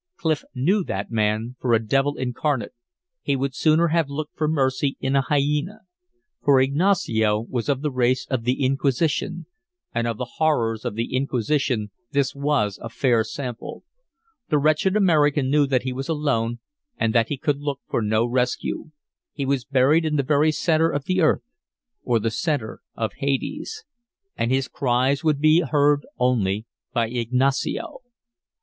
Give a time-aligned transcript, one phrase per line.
[0.17, 2.73] Clif knew that man for a devil incarnate.
[3.21, 5.81] He would sooner have looked for mercy in a hyena.
[6.43, 9.45] For Ignacio was of the race of the Inquisition;
[9.93, 13.83] and of the horrors of the Inquisition this was a fair sample.
[14.49, 16.57] The wretched American knew that he was alone
[16.97, 18.89] and that he could look for no rescue.
[19.33, 21.43] He was buried in the very centre of the earth
[22.01, 23.85] or the centre of hades.
[24.35, 27.99] And his cries would be heard only by Ignacio.